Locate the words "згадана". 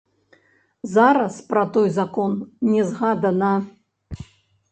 2.89-3.53